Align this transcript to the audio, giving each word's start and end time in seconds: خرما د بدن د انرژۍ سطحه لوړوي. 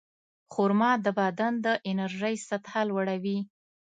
خرما 0.53 0.91
د 1.05 1.07
بدن 1.19 1.53
د 1.65 1.67
انرژۍ 1.89 2.35
سطحه 2.49 2.81
لوړوي. 2.89 3.39